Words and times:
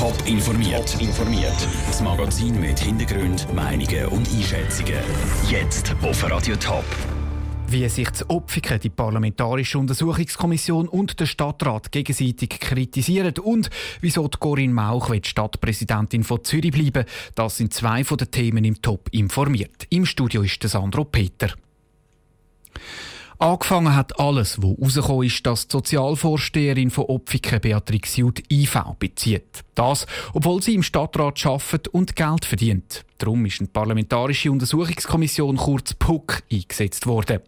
Top 0.00 0.16
informiert. 0.24 0.98
informiert. 0.98 1.68
Das 1.86 2.00
Magazin 2.00 2.58
mit 2.58 2.78
Hintergrund, 2.78 3.46
Meinungen 3.52 4.06
und 4.06 4.26
Einschätzungen. 4.30 4.94
Jetzt 5.50 5.94
auf 6.00 6.24
Radio 6.30 6.56
Top. 6.56 6.86
Wie 7.68 7.86
sich 7.86 8.08
das 8.08 8.30
Opfiken, 8.30 8.80
die 8.80 8.88
Parlamentarische 8.88 9.78
Untersuchungskommission 9.78 10.88
und 10.88 11.20
der 11.20 11.26
Stadtrat 11.26 11.92
gegenseitig 11.92 12.48
kritisieren 12.48 13.34
und 13.42 13.68
wieso 14.00 14.26
die 14.26 14.38
Corinne 14.38 14.72
Mauch 14.72 15.10
wird 15.10 15.26
Stadtpräsidentin 15.26 16.24
von 16.24 16.42
Zürich 16.44 16.72
bleiben, 16.72 17.04
das 17.34 17.58
sind 17.58 17.74
zwei 17.74 18.02
von 18.02 18.16
den 18.16 18.30
Themen 18.30 18.64
im 18.64 18.80
Top 18.80 19.10
informiert. 19.12 19.86
Im 19.90 20.06
Studio 20.06 20.40
ist 20.40 20.62
Sandro 20.62 21.04
Peter. 21.04 21.52
Angefangen 23.40 23.96
hat 23.96 24.20
alles, 24.20 24.60
wo 24.60 24.74
rausgekommen 24.74 25.26
ist, 25.26 25.46
dass 25.46 25.66
die 25.66 25.72
Sozialvorsteherin 25.72 26.90
von 26.90 27.06
Opfiken 27.06 27.58
Beatrix 27.58 28.16
Jud 28.18 28.42
IV 28.52 28.82
bezieht. 28.98 29.64
Das, 29.74 30.06
obwohl 30.34 30.62
sie 30.62 30.74
im 30.74 30.82
Stadtrat 30.82 31.46
arbeitet 31.46 31.88
und 31.88 32.16
Geld 32.16 32.44
verdient. 32.44 33.02
Darum 33.16 33.46
ist 33.46 33.60
eine 33.60 33.68
parlamentarische 33.68 34.52
Untersuchungskommission 34.52 35.56
kurz 35.56 35.94
PUC 35.94 36.42
eingesetzt 36.52 37.06
worden. 37.06 37.40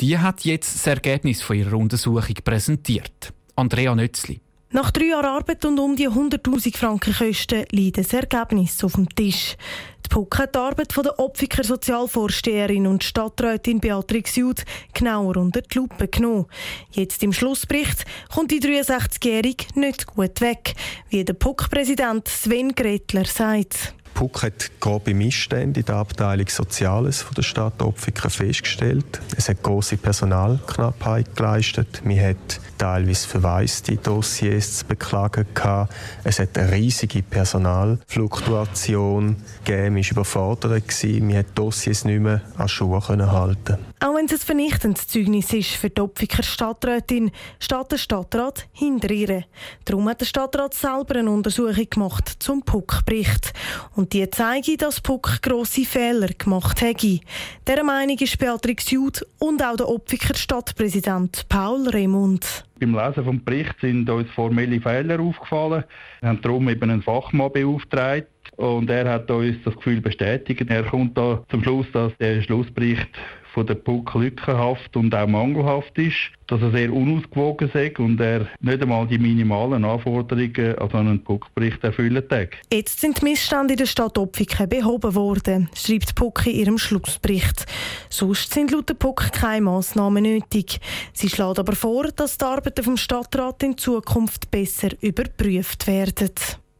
Die 0.00 0.18
hat 0.18 0.44
jetzt 0.44 0.74
das 0.74 0.86
Ergebnis 0.88 1.42
von 1.42 1.56
ihrer 1.56 1.76
Untersuchung 1.76 2.34
präsentiert. 2.42 3.32
Andrea 3.54 3.94
Nötzli. 3.94 4.40
Nach 4.72 4.90
drei 4.90 5.06
Jahren 5.06 5.26
Arbeit 5.26 5.64
und 5.64 5.78
um 5.78 5.94
die 5.94 6.08
100.000 6.08 6.76
Franken 6.76 7.14
Kosten 7.14 7.64
liegt 7.70 7.98
das 7.98 8.12
Ergebnis 8.12 8.82
auf 8.82 8.94
dem 8.94 9.08
Tisch. 9.08 9.56
Die 10.04 10.08
PUC 10.08 10.38
hat 10.38 10.56
die 10.56 10.58
Arbeit 10.58 10.92
von 10.92 11.04
der 11.04 11.18
Opfiker 11.20 11.62
Sozialvorsteherin 11.62 12.88
und 12.88 13.04
Stadträtin 13.04 13.78
Beatrix 13.78 14.34
Jud 14.34 14.64
genauer 14.92 15.36
unter 15.36 15.62
die 15.62 15.78
Lupe 15.78 16.08
genommen. 16.08 16.46
Jetzt 16.90 17.22
im 17.22 17.32
Schlussbericht 17.32 18.04
kommt 18.34 18.50
die 18.50 18.60
63-Jährige 18.60 19.66
nicht 19.78 20.06
gut 20.06 20.40
weg, 20.40 20.74
wie 21.10 21.24
der 21.24 21.34
PUC-Präsident 21.34 22.26
Sven 22.26 22.74
Gretler 22.74 23.24
sagt. 23.24 23.94
PUC 24.16 24.42
hat 24.44 24.70
grobe 24.80 25.12
Missstände 25.12 25.80
in 25.80 25.86
der 25.86 25.96
Abteilung 25.96 26.48
Soziales 26.48 27.20
von 27.20 27.34
der 27.34 27.42
Stadt 27.42 27.82
Opfiken 27.82 28.30
festgestellt. 28.30 29.20
Es 29.36 29.50
hat 29.50 29.62
große 29.62 29.98
Personalknappheit 29.98 31.36
geleistet. 31.36 32.00
Man 32.02 32.20
hat 32.20 32.58
teilweise 32.78 33.28
verwaiste 33.28 33.96
Dossiers 33.96 34.78
zu 34.78 34.86
beklagen 34.86 35.44
gehabt. 35.52 35.92
Es 36.24 36.38
hat 36.38 36.56
eine 36.56 36.72
riesige 36.72 37.22
Personalfluktuation 37.22 39.36
gegeben. 39.66 39.96
Man 39.96 40.02
war 40.02 40.10
überfordert. 40.10 41.04
Man 41.04 41.36
hat 41.36 41.48
Dossiers 41.54 42.06
nicht 42.06 42.20
mehr 42.20 42.40
an 42.56 42.68
Schuhe 42.68 43.06
halten 43.06 43.76
Auch 43.98 44.14
wenn 44.14 44.26
es 44.26 44.32
ein 44.32 44.38
vernichtendes 44.38 45.08
Zeugnis 45.08 45.52
ist 45.54 45.70
für 45.70 45.88
die 45.88 46.02
Opfiker 46.02 46.42
Stadträtin, 46.42 47.30
steht 47.58 47.92
der 47.92 47.96
Stadtrat 47.96 48.68
hinter 48.72 49.10
ihr. 49.10 49.44
Darum 49.86 50.06
hat 50.08 50.20
der 50.20 50.26
Stadtrat 50.26 50.74
selber 50.74 51.16
eine 51.16 51.30
Untersuchung 51.30 51.88
gemacht 51.88 52.28
zum 52.38 52.62
PUC-Bericht. 52.62 53.54
Und 53.94 54.12
die 54.12 54.28
zeige, 54.28 54.76
dass 54.76 55.00
PUC 55.00 55.40
grosse 55.40 55.86
Fehler 55.86 56.28
gemacht 56.28 56.82
hätte. 56.82 57.20
Dieser 57.66 57.84
Meinung 57.84 58.18
ist 58.18 58.38
Beatrix 58.38 58.90
Jud 58.90 59.26
und 59.38 59.64
auch 59.64 59.76
der 59.76 59.88
Opfiker 59.88 60.34
Stadtpräsident 60.34 61.48
Paul 61.48 61.88
Remund. 61.88 62.66
Beim 62.78 62.94
Lesen 62.94 63.24
des 63.24 63.44
Berichts 63.46 63.80
sind 63.80 64.10
uns 64.10 64.30
formelle 64.32 64.78
Fehler 64.78 65.20
aufgefallen. 65.20 65.84
Wir 66.20 66.28
haben 66.28 66.42
darum 66.42 66.68
eben 66.68 66.90
einen 66.90 67.02
Fachmann 67.02 67.50
beauftragt 67.50 68.28
und 68.56 68.90
er 68.90 69.10
hat 69.10 69.30
uns 69.30 69.56
das 69.64 69.74
Gefühl 69.74 70.02
bestätigt. 70.02 70.66
Er 70.68 70.82
kommt 70.82 71.16
da 71.16 71.42
zum 71.50 71.62
Schluss, 71.62 71.86
dass 71.92 72.12
der 72.18 72.42
Schlussbericht 72.42 73.08
von 73.56 73.66
der 73.66 73.76
PUC 73.76 74.14
lückenhaft 74.16 74.94
und 74.98 75.14
auch 75.14 75.26
mangelhaft 75.26 75.96
ist, 75.96 76.30
dass 76.46 76.60
er 76.60 76.72
sehr 76.72 76.92
unausgewogen 76.92 77.70
ist 77.70 77.98
und 77.98 78.20
er 78.20 78.46
nicht 78.60 78.82
einmal 78.82 79.06
die 79.06 79.16
minimalen 79.16 79.82
Anforderungen 79.82 80.78
an 80.78 80.90
einen 80.92 81.24
PUC-Bericht 81.24 81.82
erfüllen 81.82 82.22
hat. 82.30 82.50
Jetzt 82.70 83.00
sind 83.00 83.18
die 83.22 83.24
Missstände 83.24 83.72
in 83.72 83.78
der 83.78 83.86
Stadt 83.86 84.18
Opfiken 84.18 84.68
behoben 84.68 85.14
worden, 85.14 85.70
schreibt 85.74 86.14
PUC 86.14 86.48
in 86.48 86.52
ihrem 86.52 86.78
Schlussbericht. 86.78 87.64
Sonst 88.10 88.52
sind 88.52 88.72
laut 88.72 88.90
der 88.90 88.94
PUC 88.94 89.32
keine 89.32 89.62
Massnahmen 89.62 90.24
nötig. 90.24 90.78
Sie 91.14 91.30
schlägt 91.30 91.58
aber 91.58 91.74
vor, 91.74 92.08
dass 92.14 92.36
die 92.36 92.44
Arbeiten 92.44 92.84
vom 92.84 92.98
Stadtrat 92.98 93.62
in 93.62 93.78
Zukunft 93.78 94.50
besser 94.50 94.90
überprüft 95.00 95.86
werden. 95.86 96.30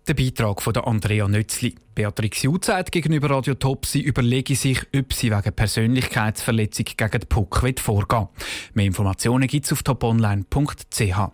Der 0.09 0.15
Beitrag 0.15 0.62
von 0.62 0.77
Andrea 0.77 1.27
Nötzli. 1.27 1.75
Beatrix 1.97 2.43
Jud 2.43 2.65
sagt 2.65 2.93
gegenüber 2.93 3.28
Radio 3.31 3.55
Top, 3.55 3.87
sie 3.87 4.03
überlege 4.03 4.55
sich, 4.55 4.87
ob 4.97 5.12
sie 5.12 5.33
wegen 5.33 5.53
Persönlichkeitsverletzung 5.53 6.84
gegen 6.97 7.11
den 7.11 7.28
Puck 7.28 7.61
vorgehen 7.81 8.28
Mehr 8.75 8.87
Informationen 8.87 9.49
gibt 9.49 9.66
es 9.66 9.72
auf 9.72 9.83
toponline.ch. 9.83 11.31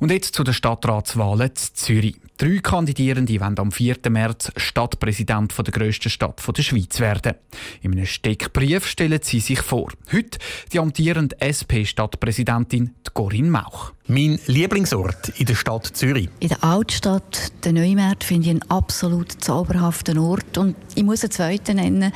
Und 0.00 0.12
jetzt 0.12 0.36
zu 0.36 0.44
den 0.44 0.54
Stadtratswahlen 0.54 1.48
in 1.48 1.56
Zürich. 1.56 2.14
Drei 2.36 2.58
Kandidierende 2.58 3.40
wollen 3.40 3.58
am 3.58 3.72
4. 3.72 3.96
März 4.10 4.52
Stadtpräsident 4.56 5.52
der 5.58 5.72
grössten 5.72 6.08
Stadt 6.08 6.40
der 6.56 6.62
Schweiz 6.62 7.00
werden. 7.00 7.34
In 7.82 7.90
einem 7.90 8.06
Steckbrief 8.06 8.86
stellen 8.86 9.18
sie 9.20 9.40
sich 9.40 9.60
vor. 9.60 9.90
Heute 10.12 10.38
die 10.72 10.78
amtierende 10.78 11.34
SP-Stadtpräsidentin 11.42 12.94
Corinne 13.12 13.50
Mauch. 13.50 13.90
Mein 14.06 14.38
Lieblingsort 14.46 15.30
in 15.30 15.46
der 15.46 15.56
Stadt 15.56 15.86
Zürich. 15.86 16.28
In 16.38 16.50
der 16.50 16.62
Altstadt, 16.62 17.50
der 17.64 17.72
Neumarkt, 17.72 18.22
finde 18.22 18.44
ich 18.44 18.50
einen 18.50 18.70
absolut 18.70 19.32
zauberhaften 19.32 20.16
Ort. 20.18 20.58
Und 20.58 20.76
ich 20.94 21.02
muss 21.02 21.24
einen 21.24 21.32
zweiten 21.32 21.74
nennen, 21.74 22.12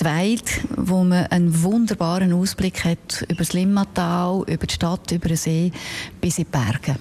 die 0.00 0.04
Weide, 0.06 0.42
wo 0.74 1.04
man 1.04 1.26
einen 1.26 1.62
wunderbaren 1.62 2.32
Ausblick 2.32 2.82
hat 2.86 3.26
über 3.28 3.40
das 3.40 3.52
Limmatal, 3.52 4.42
über 4.46 4.66
die 4.66 4.72
Stadt, 4.72 5.12
über 5.12 5.28
den 5.28 5.36
See 5.36 5.70
bis 6.22 6.38
in 6.38 6.44
die 6.44 6.50
Berge 6.50 6.96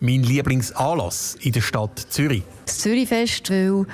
mein 0.00 0.22
Lieblingsanlass 0.22 1.36
in 1.40 1.52
der 1.52 1.60
Stadt 1.60 1.98
Zürich? 2.08 2.42
Das 2.66 2.78
Zürichfest, 2.78 3.50
weil 3.50 3.86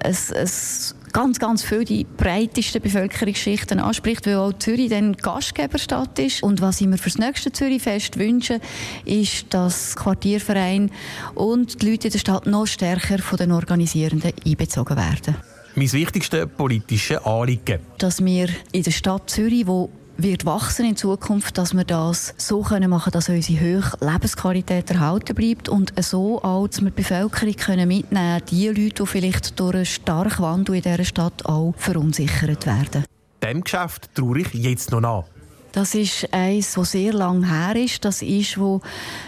es, 0.00 0.30
es 0.30 0.94
ganz, 1.12 1.38
ganz 1.38 1.64
viel 1.64 1.84
die 1.84 2.04
breitesten 2.04 2.82
Bevölkerungsschichten 2.82 3.80
anspricht, 3.80 4.26
weil 4.26 4.36
auch 4.36 4.52
Zürich 4.52 4.90
dann 4.90 5.16
Gastgeberstadt 5.16 6.18
ist. 6.18 6.42
Und 6.42 6.60
was 6.60 6.80
ich 6.80 6.86
mir 6.86 6.98
für 6.98 7.08
das 7.08 7.18
nächste 7.18 7.50
Zürichfest 7.50 8.18
wünsche, 8.18 8.60
ist, 9.04 9.46
dass 9.50 9.96
Quartierverein 9.96 10.90
und 11.34 11.82
die 11.82 11.90
Leute 11.90 12.08
in 12.08 12.12
der 12.12 12.18
Stadt 12.18 12.46
noch 12.46 12.66
stärker 12.66 13.18
von 13.18 13.38
den 13.38 13.52
Organisierenden 13.52 14.32
einbezogen 14.46 14.96
werden. 14.96 15.36
Mein 15.74 15.92
wichtigstes 15.92 16.46
politisches 16.56 17.24
Anliegen. 17.24 17.78
Dass 17.98 18.24
wir 18.24 18.48
in 18.72 18.82
der 18.82 18.90
Stadt 18.90 19.30
Zürich, 19.30 19.66
wo 19.66 19.90
wird 20.18 20.44
wachsen 20.44 20.84
in 20.84 20.96
Zukunft, 20.96 21.56
dass 21.58 21.74
wir 21.74 21.84
das 21.84 22.34
so 22.36 22.62
können 22.62 22.90
machen, 22.90 23.12
dass 23.12 23.28
unsere 23.28 23.60
hohe 23.60 23.92
Lebensqualität 24.00 24.90
erhalten 24.90 25.34
bleibt 25.34 25.68
und 25.68 25.92
so 26.02 26.42
auch, 26.42 26.66
dass 26.66 26.80
wir 26.80 26.90
die 26.90 26.96
Bevölkerung 26.96 27.54
können 27.54 27.88
mitnehmen, 27.88 28.42
die 28.50 28.66
Leute, 28.66 29.02
die 29.02 29.06
vielleicht 29.06 29.58
durch 29.58 29.76
einen 29.76 29.86
starken 29.86 30.42
Wandel 30.42 30.74
in 30.74 30.82
dieser 30.82 31.04
Stadt 31.04 31.46
auch 31.46 31.72
verunsichert 31.76 32.66
werden. 32.66 33.04
Dem 33.42 33.62
Geschäft 33.62 34.10
traue 34.14 34.40
ich 34.40 34.52
jetzt 34.52 34.90
noch 34.90 35.00
nach. 35.00 35.24
Das 35.72 35.94
ist 35.94 36.32
eins, 36.32 36.74
das 36.74 36.90
sehr 36.90 37.12
lang 37.12 37.44
her 37.44 37.76
ist. 37.76 38.04
Das 38.04 38.22
ist, 38.22 38.58
wo 38.58 38.80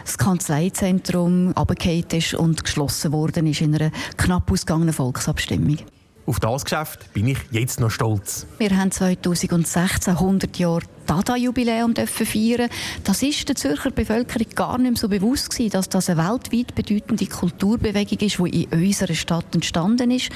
das 0.05 0.19
Kanzleizentrum 0.19 1.53
abgefallen 1.53 2.07
ist 2.13 2.35
und 2.35 2.65
geschlossen 2.65 3.13
worden 3.13 3.47
ist 3.47 3.61
in 3.61 3.75
einer 3.77 3.93
knapp 4.17 4.51
ausgegangenen 4.51 4.93
Volksabstimmung. 4.93 5.79
Auf 6.27 6.39
das 6.39 6.65
Geschäft 6.65 7.13
bin 7.13 7.27
ich 7.27 7.39
jetzt 7.51 7.81
noch 7.81 7.91
stolz. 7.91 8.47
Wir 8.59 8.77
haben 8.77 8.91
2016 8.91 10.15
100 10.15 10.59
Jahre 10.59 10.83
Dada-Jubiläum 11.07 11.95
feiern. 11.97 12.71
Das 13.03 13.23
ist 13.23 13.49
der 13.49 13.57
Zürcher 13.57 13.91
Bevölkerung 13.91 14.47
gar 14.55 14.79
nicht 14.79 14.91
mehr 14.93 15.01
so 15.01 15.09
bewusst 15.09 15.51
gewesen, 15.51 15.71
dass 15.71 15.89
das 15.89 16.09
eine 16.09 16.23
weltweit 16.23 16.75
bedeutende 16.75 17.27
Kulturbewegung 17.27 18.19
ist, 18.21 18.39
die 18.39 18.63
in 18.63 18.87
unserer 18.87 19.15
Stadt 19.15 19.53
entstanden 19.55 20.11
ist. 20.13 20.31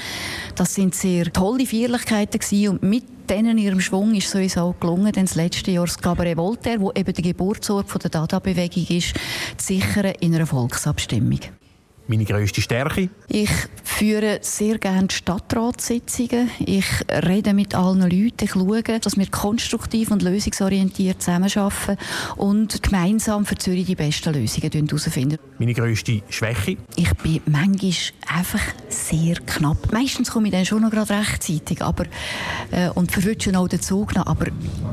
Das 0.55 0.75
sind 0.75 0.93
sehr 0.93 1.31
tolle 1.31 1.65
Feierlichkeiten 1.65 2.39
gewesen 2.39 2.69
und 2.69 2.83
mit 2.83 3.05
denen 3.29 3.57
ihrem 3.57 3.79
Schwung 3.79 4.13
ist 4.15 4.29
sowieso 4.29 4.75
gelungen, 4.79 5.11
denn 5.13 5.25
das 5.25 5.35
letzte 5.35 5.71
Jahr 5.71 5.85
das 5.85 5.97
Cabaret 5.97 6.37
Voltaire, 6.37 6.81
wo 6.81 6.91
eben 6.91 7.13
der 7.13 7.23
Geburtsort 7.23 8.03
der 8.03 8.09
Dada-Bewegung 8.09 8.85
ist, 8.89 9.15
zu 9.57 9.67
sichern 9.67 10.13
in 10.19 10.35
einer 10.35 10.45
Volksabstimmung 10.45 11.39
meine 12.07 12.25
grösste 12.25 12.61
Stärke? 12.61 13.09
Ich 13.27 13.49
führe 13.83 14.39
sehr 14.41 14.77
gerne 14.77 15.07
Stadtratssitzungen. 15.09 16.49
Ich 16.59 16.85
rede 17.09 17.53
mit 17.53 17.75
allen 17.75 18.01
Leuten. 18.01 18.43
Ich 18.43 18.51
schaue, 18.51 18.81
dass 18.81 19.17
wir 19.17 19.27
konstruktiv 19.27 20.11
und 20.11 20.21
lösungsorientiert 20.21 21.21
zusammenarbeiten 21.21 21.97
und 22.35 22.83
gemeinsam 22.83 23.45
für 23.45 23.55
Zürich 23.55 23.85
die 23.85 23.95
besten 23.95 24.33
Lösungen 24.33 24.71
herausfinden. 24.71 25.37
Meine 25.57 25.73
grösste 25.73 26.21
Schwäche? 26.29 26.77
Ich 26.95 27.13
bin 27.15 27.41
manchmal 27.45 27.93
einfach 28.27 28.61
sehr 28.89 29.35
knapp. 29.35 29.91
Meistens 29.91 30.31
komme 30.31 30.47
ich 30.47 30.53
dann 30.53 30.65
schon 30.65 30.81
noch 30.81 30.91
gerade 30.91 31.13
rechtzeitig 31.13 31.81
aber, 31.81 32.05
äh, 32.71 32.89
und 32.89 33.11
verwünsche 33.11 33.57
auch 33.57 33.67
den 33.67 33.81
Zug 33.81 34.15
noch. 34.15 34.27
Aber 34.27 34.47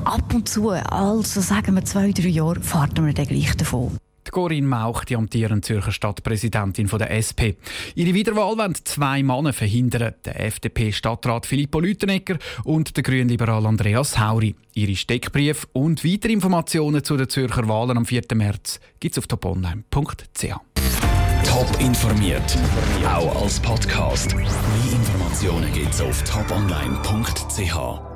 ab 0.05 0.33
und 0.35 0.49
zu, 0.49 0.71
also 0.71 1.41
sagen 1.41 1.75
wir 1.75 1.85
zwei, 1.85 2.13
drei 2.13 2.29
Jahre, 2.29 2.61
fahren 2.61 3.07
wir 3.07 3.13
dann 3.13 3.27
gleich 3.27 3.57
davon. 3.57 3.99
Corinne 4.31 4.67
Mauch, 4.67 5.05
die 5.05 5.17
amtierende 5.17 5.63
Zürcher 5.63 5.93
Stadtpräsidentin 5.93 6.87
der 6.87 7.11
SP. 7.11 7.57
Ihre 7.95 8.15
Wiederwahl 8.15 8.57
wollen 8.57 8.75
zwei 8.85 9.23
Männer 9.23 9.53
verhindern. 9.53 10.15
Der 10.25 10.41
FDP-Stadtrat 10.41 11.47
Filippo 11.47 11.81
Lütenegger 11.81 12.39
und 12.65 12.97
der 12.97 13.03
Grünliberal 13.03 13.67
Andreas 13.67 14.19
Hauri. 14.19 14.55
Ihre 14.75 14.97
Steckbrief 14.97 15.67
und 15.73 16.05
weitere 16.05 16.33
Informationen 16.33 17.05
zu 17.05 17.17
den 17.17 17.29
Zürcher 17.29 17.69
Wahlen 17.69 17.97
am 17.97 18.07
4. 18.07 18.23
März 18.35 18.81
gibt 19.01 19.15
es 19.15 19.19
auf 19.19 19.27
toponline.ch. 19.27 20.55
Top 21.45 21.81
informiert, 21.81 22.57
auch 23.05 23.43
als 23.43 23.61
Podcast. 23.61 24.35
Mehr 24.35 24.47
Informationen 24.93 25.73
gibt's 25.73 26.01
auf 26.01 26.23
toponline.ch. 26.23 28.12